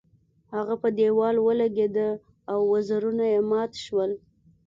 [0.53, 2.09] هغه په دیوال ولګیده
[2.51, 4.11] او وزرونه یې مات شول.